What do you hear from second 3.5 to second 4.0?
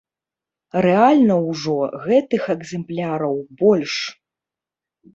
больш.